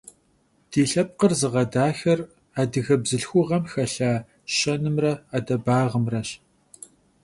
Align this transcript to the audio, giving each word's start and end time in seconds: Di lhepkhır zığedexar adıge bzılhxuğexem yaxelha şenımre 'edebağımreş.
Di 0.71 0.81
lhepkhır 0.91 1.31
zığedexar 1.41 2.19
adıge 2.61 2.95
bzılhxuğexem 3.03 3.65
yaxelha 3.79 4.11
şenımre 4.55 5.13
'edebağımreş. 5.37 6.29